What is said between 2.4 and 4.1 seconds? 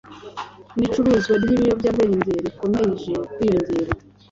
rikomeje kwiyongera